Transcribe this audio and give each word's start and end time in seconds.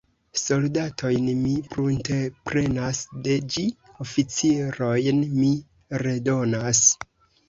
Soldatojn 0.41 1.25
mi 1.41 1.49
prunteprenas 1.73 3.01
de 3.27 3.35
ĝi, 3.55 3.65
oficirojn 4.05 5.21
mi 5.43 5.51
redonas. 6.05 6.83